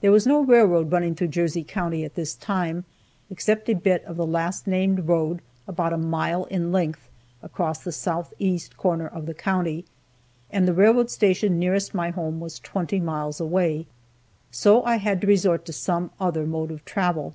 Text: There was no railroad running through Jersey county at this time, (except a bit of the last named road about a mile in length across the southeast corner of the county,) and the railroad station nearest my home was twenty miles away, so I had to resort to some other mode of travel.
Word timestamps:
There 0.00 0.10
was 0.10 0.26
no 0.26 0.40
railroad 0.42 0.90
running 0.90 1.14
through 1.14 1.28
Jersey 1.28 1.62
county 1.62 2.02
at 2.02 2.16
this 2.16 2.34
time, 2.34 2.86
(except 3.30 3.68
a 3.68 3.74
bit 3.74 4.04
of 4.04 4.16
the 4.16 4.26
last 4.26 4.66
named 4.66 5.06
road 5.06 5.42
about 5.68 5.92
a 5.92 5.96
mile 5.96 6.46
in 6.46 6.72
length 6.72 7.08
across 7.40 7.78
the 7.78 7.92
southeast 7.92 8.76
corner 8.76 9.06
of 9.06 9.26
the 9.26 9.32
county,) 9.32 9.84
and 10.50 10.66
the 10.66 10.74
railroad 10.74 11.08
station 11.08 11.56
nearest 11.60 11.94
my 11.94 12.10
home 12.10 12.40
was 12.40 12.58
twenty 12.58 12.98
miles 12.98 13.40
away, 13.40 13.86
so 14.50 14.82
I 14.82 14.96
had 14.96 15.20
to 15.20 15.28
resort 15.28 15.64
to 15.66 15.72
some 15.72 16.10
other 16.18 16.46
mode 16.48 16.72
of 16.72 16.84
travel. 16.84 17.34